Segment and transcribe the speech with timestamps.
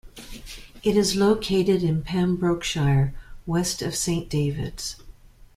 [0.81, 3.13] It is located in Pembrokeshire,
[3.45, 4.95] west of Saint David's.